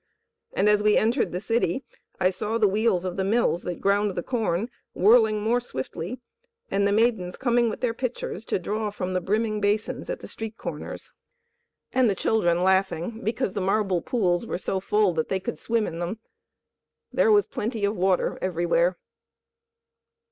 [0.53, 1.83] And as we entered the city
[2.19, 6.19] I saw the wheels of the mills that ground the corn whirling more swiftly,
[6.71, 10.27] and the maidens coming with their pitchers to draw from the brimming basins at the
[10.27, 11.11] street corners,
[11.93, 15.85] and the children laughing because the marble pools were so full that they could swim
[15.85, 16.17] in them.
[17.13, 18.97] There was plenty of water everywhere.